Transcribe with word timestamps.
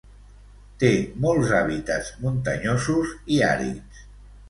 Té 0.83 0.89
molts 1.27 1.53
hàbitats 1.59 2.09
muntanyosos 2.25 3.17
i 3.37 3.43
àrids. 3.55 4.05